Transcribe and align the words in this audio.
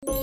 Assalamualaikum 0.00 0.16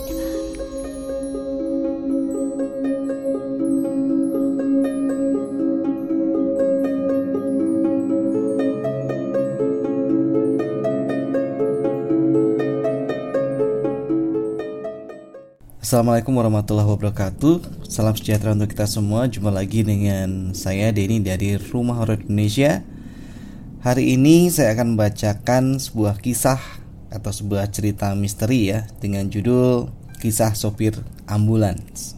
warahmatullahi 16.33 16.89
wabarakatuh. 16.89 17.85
Salam 17.85 18.17
sejahtera 18.17 18.57
untuk 18.57 18.73
kita 18.73 18.89
semua. 18.89 19.29
Jumpa 19.29 19.53
lagi 19.53 19.85
dengan 19.85 20.57
saya 20.57 20.89
Denny 20.89 21.21
dari 21.21 21.53
Rumah 21.53 22.01
Horor 22.01 22.25
Indonesia. 22.25 22.81
Hari 23.85 24.17
ini 24.17 24.49
saya 24.49 24.73
akan 24.73 24.97
membacakan 24.97 25.77
sebuah 25.77 26.17
kisah 26.17 26.86
Atau 27.07 27.31
sebuah 27.31 27.71
cerita 27.71 28.11
misteri 28.13 28.71
ya 28.71 28.87
Dengan 28.99 29.31
judul 29.31 29.91
Kisah 30.19 30.55
Sopir 30.57 30.97
Ambulans 31.27 32.17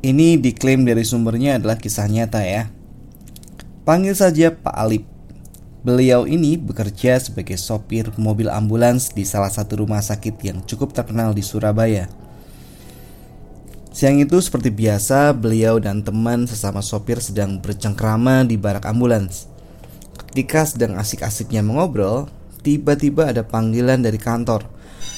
Ini 0.00 0.40
diklaim 0.40 0.88
dari 0.88 1.04
sumbernya 1.04 1.60
adalah 1.60 1.76
kisah 1.76 2.08
nyata 2.08 2.40
ya 2.42 2.72
Panggil 3.84 4.16
saja 4.16 4.54
Pak 4.54 4.76
Alip 4.76 5.12
Beliau 5.82 6.30
ini 6.30 6.54
bekerja 6.54 7.18
sebagai 7.18 7.58
sopir 7.58 8.06
mobil 8.14 8.46
ambulans 8.46 9.10
di 9.10 9.26
salah 9.26 9.50
satu 9.50 9.82
rumah 9.82 9.98
sakit 9.98 10.38
yang 10.38 10.62
cukup 10.62 10.94
terkenal 10.94 11.34
di 11.34 11.42
Surabaya. 11.42 12.06
Siang 13.90 14.22
itu 14.22 14.38
seperti 14.38 14.70
biasa, 14.70 15.34
beliau 15.34 15.82
dan 15.82 16.06
teman 16.06 16.46
sesama 16.46 16.86
sopir 16.86 17.18
sedang 17.18 17.58
bercengkrama 17.58 18.46
di 18.46 18.54
barak 18.54 18.86
ambulans. 18.86 19.50
Ketika 20.14 20.62
sedang 20.70 20.94
asik-asiknya 21.02 21.66
mengobrol, 21.66 22.30
tiba-tiba 22.62 23.34
ada 23.34 23.42
panggilan 23.42 24.00
dari 24.00 24.16
kantor. 24.16 24.64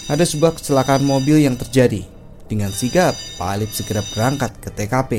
Ada 0.08 0.24
sebuah 0.24 0.56
kecelakaan 0.56 1.04
mobil 1.04 1.44
yang 1.44 1.56
terjadi. 1.60 2.04
Dengan 2.44 2.68
sigap, 2.72 3.16
Pak 3.40 3.48
Alip 3.56 3.70
segera 3.72 4.04
berangkat 4.04 4.52
ke 4.60 4.68
TKP. 4.68 5.12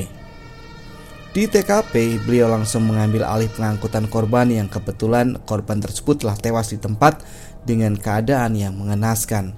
Di 1.36 1.52
TKP, 1.52 2.24
beliau 2.24 2.48
langsung 2.48 2.88
mengambil 2.88 3.28
alih 3.28 3.52
pengangkutan 3.52 4.08
korban 4.08 4.48
yang 4.48 4.72
kebetulan 4.72 5.36
korban 5.44 5.84
tersebut 5.84 6.24
telah 6.24 6.40
tewas 6.40 6.72
di 6.72 6.80
tempat 6.80 7.20
dengan 7.68 7.98
keadaan 8.00 8.56
yang 8.56 8.78
mengenaskan. 8.80 9.52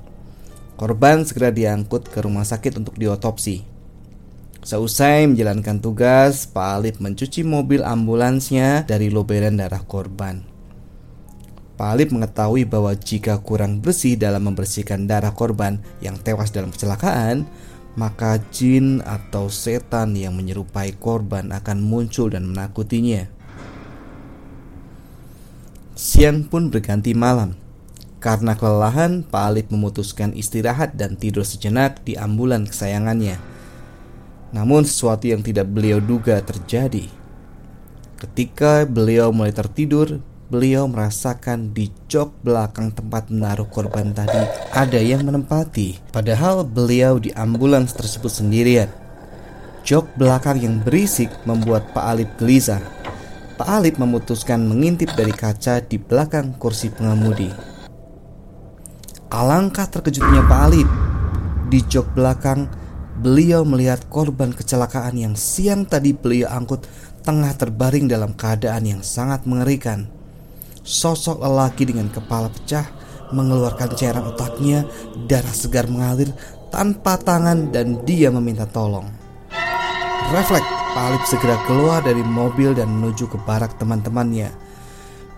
Korban 0.74 1.22
segera 1.28 1.54
diangkut 1.54 2.10
ke 2.10 2.18
rumah 2.26 2.50
sakit 2.50 2.82
untuk 2.82 2.98
diotopsi. 2.98 3.62
Seusai 4.66 5.30
menjalankan 5.30 5.78
tugas, 5.78 6.50
Pak 6.50 6.82
Alif 6.82 6.98
mencuci 6.98 7.46
mobil 7.46 7.86
ambulansnya 7.86 8.90
dari 8.90 9.14
loberan 9.14 9.62
darah 9.62 9.86
korban. 9.86 10.57
Pak 11.78 12.10
mengetahui 12.10 12.66
bahwa 12.66 12.90
jika 12.98 13.38
kurang 13.38 13.86
bersih 13.86 14.18
dalam 14.18 14.50
membersihkan 14.50 15.06
darah 15.06 15.30
korban 15.38 15.78
yang 16.02 16.18
tewas 16.18 16.50
dalam 16.50 16.74
kecelakaan, 16.74 17.46
maka 17.94 18.42
jin 18.50 19.06
atau 19.06 19.46
setan 19.46 20.18
yang 20.18 20.34
menyerupai 20.34 20.98
korban 20.98 21.54
akan 21.54 21.78
muncul 21.86 22.34
dan 22.34 22.50
menakutinya. 22.50 23.30
Siang 25.94 26.50
pun 26.50 26.74
berganti 26.74 27.14
malam. 27.14 27.54
Karena 28.18 28.58
kelelahan, 28.58 29.22
Pak 29.22 29.44
Alif 29.46 29.70
memutuskan 29.70 30.34
istirahat 30.34 30.98
dan 30.98 31.14
tidur 31.14 31.46
sejenak 31.46 32.02
di 32.02 32.18
ambulan 32.18 32.66
kesayangannya. 32.66 33.38
Namun 34.50 34.82
sesuatu 34.86 35.30
yang 35.30 35.46
tidak 35.46 35.70
beliau 35.70 36.02
duga 36.02 36.42
terjadi. 36.42 37.06
Ketika 38.18 38.90
beliau 38.90 39.30
mulai 39.30 39.54
tertidur, 39.54 40.22
beliau 40.48 40.88
merasakan 40.88 41.76
di 41.76 41.92
jok 42.08 42.32
belakang 42.40 42.96
tempat 42.96 43.28
menaruh 43.28 43.68
korban 43.68 44.16
tadi 44.16 44.48
ada 44.72 45.00
yang 45.00 45.28
menempati. 45.28 46.00
Padahal 46.16 46.64
beliau 46.64 47.20
di 47.20 47.36
ambulans 47.36 47.92
tersebut 47.92 48.32
sendirian. 48.32 48.88
Jok 49.84 50.20
belakang 50.20 50.60
yang 50.60 50.80
berisik 50.84 51.32
membuat 51.44 51.92
Pak 51.92 52.06
Alip 52.16 52.30
gelisah. 52.40 52.84
Pak 53.56 53.68
Alip 53.68 54.00
memutuskan 54.00 54.64
mengintip 54.64 55.12
dari 55.16 55.32
kaca 55.32 55.84
di 55.84 56.00
belakang 56.00 56.56
kursi 56.60 56.92
pengemudi. 56.92 57.52
Alangkah 59.32 59.88
terkejutnya 59.88 60.44
Pak 60.48 60.62
Alip. 60.72 60.90
Di 61.68 61.84
jok 61.84 62.16
belakang, 62.16 62.72
beliau 63.20 63.68
melihat 63.68 64.08
korban 64.08 64.56
kecelakaan 64.56 65.20
yang 65.20 65.36
siang 65.36 65.84
tadi 65.84 66.16
beliau 66.16 66.48
angkut 66.48 66.88
tengah 67.28 67.52
terbaring 67.60 68.08
dalam 68.08 68.32
keadaan 68.32 68.88
yang 68.88 69.02
sangat 69.04 69.44
mengerikan. 69.44 70.17
Sosok 70.88 71.44
lelaki 71.44 71.84
dengan 71.84 72.08
kepala 72.08 72.48
pecah 72.48 72.88
mengeluarkan 73.36 73.92
cairan 74.00 74.24
otaknya, 74.32 74.88
darah 75.28 75.52
segar 75.52 75.92
mengalir 75.92 76.32
tanpa 76.72 77.20
tangan 77.20 77.76
dan 77.76 78.00
dia 78.08 78.32
meminta 78.32 78.64
tolong. 78.64 79.12
Refleks, 80.32 80.64
Pak 80.96 81.28
segera 81.28 81.60
keluar 81.68 82.00
dari 82.00 82.24
mobil 82.24 82.72
dan 82.72 82.88
menuju 82.88 83.28
ke 83.28 83.38
barak 83.44 83.76
teman-temannya 83.76 84.50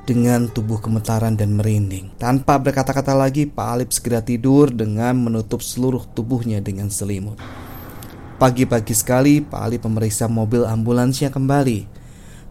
dengan 0.05 0.49
tubuh 0.49 0.81
gemetaran 0.81 1.37
dan 1.37 1.53
merinding. 1.53 2.13
Tanpa 2.17 2.57
berkata-kata 2.57 3.13
lagi, 3.13 3.45
Pak 3.45 3.67
Alip 3.73 3.89
segera 3.93 4.25
tidur 4.25 4.69
dengan 4.73 5.17
menutup 5.17 5.61
seluruh 5.61 6.05
tubuhnya 6.13 6.61
dengan 6.61 6.89
selimut. 6.89 7.37
Pagi-pagi 8.37 8.95
sekali, 8.97 9.41
Pak 9.41 9.61
Alip 9.61 9.81
memeriksa 9.85 10.25
mobil 10.25 10.65
ambulansnya 10.65 11.29
kembali. 11.29 11.98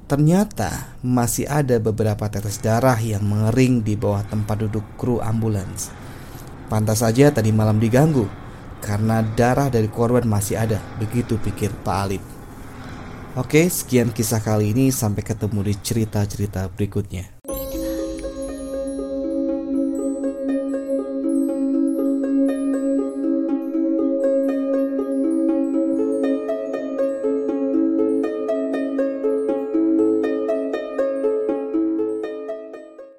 Ternyata 0.09 0.97
masih 1.05 1.45
ada 1.45 1.77
beberapa 1.77 2.33
tetes 2.33 2.57
darah 2.65 2.97
yang 2.97 3.29
mengering 3.29 3.85
di 3.85 3.93
bawah 3.93 4.25
tempat 4.25 4.65
duduk 4.65 4.81
kru 4.97 5.21
ambulans. 5.21 5.93
Pantas 6.73 7.05
saja 7.05 7.29
tadi 7.29 7.53
malam 7.53 7.77
diganggu 7.77 8.25
karena 8.81 9.21
darah 9.21 9.69
dari 9.69 9.85
korban 9.93 10.25
masih 10.25 10.57
ada, 10.57 10.81
begitu 10.97 11.37
pikir 11.37 11.69
Pak 11.85 11.97
Alip. 12.09 12.25
Oke, 13.37 13.69
sekian 13.69 14.09
kisah 14.09 14.41
kali 14.41 14.73
ini. 14.73 14.89
Sampai 14.89 15.21
ketemu 15.21 15.69
di 15.69 15.75
cerita-cerita 15.77 16.73
berikutnya. 16.73 17.29